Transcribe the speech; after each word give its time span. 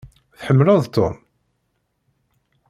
Tḥemmleḍ 0.39 0.81
Tom? 0.95 1.15